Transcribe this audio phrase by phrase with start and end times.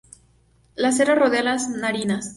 [0.73, 2.29] La cera rodea las narinas.